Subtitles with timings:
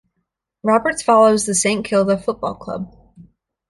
[0.63, 2.91] Roberts follows the Saint Kilda Football Club.